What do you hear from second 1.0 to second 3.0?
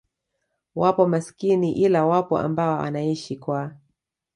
masikini ila wapo ambao